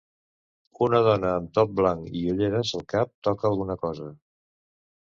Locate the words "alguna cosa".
3.53-4.15